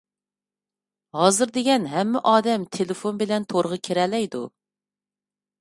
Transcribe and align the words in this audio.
ھازىر 1.17 1.53
دېگەن 1.57 1.85
ھەممە 1.93 2.21
ئادەم 2.31 2.65
تېلېفون 2.79 3.23
بىلەن 3.23 3.47
تورغا 3.55 3.81
كىرەلەيدۇ. 3.89 4.43